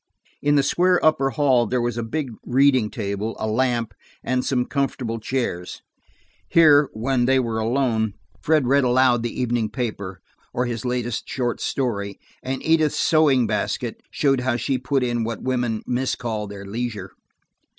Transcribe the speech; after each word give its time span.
In 0.41 0.55
the 0.55 0.63
square 0.63 0.99
upper 1.05 1.29
hall 1.29 1.67
there 1.67 1.79
was 1.79 1.95
a 1.95 2.01
big 2.01 2.31
reading 2.43 2.89
table, 2.89 3.35
a 3.39 3.45
lamp, 3.45 3.93
and 4.23 4.43
some 4.43 4.65
comfortable 4.65 5.19
chairs. 5.19 5.83
Here, 6.49 6.89
when 6.93 7.25
they 7.25 7.39
were 7.39 7.59
alone, 7.59 8.15
Fred 8.41 8.65
read 8.65 8.83
aloud 8.83 9.21
the 9.21 9.39
evening 9.39 9.69
paper, 9.69 10.19
or 10.55 10.65
his 10.65 10.85
latest 10.85 11.29
short 11.29 11.61
story, 11.61 12.19
and 12.41 12.65
Edith's 12.65 12.97
sewing 12.97 13.45
basket 13.45 14.01
showed 14.09 14.39
how 14.39 14.55
she 14.55 14.79
put 14.79 15.03
in 15.03 15.23
what 15.23 15.43
women 15.43 15.83
miscall 15.85 16.47
their 16.47 16.65
leisure. 16.65 17.11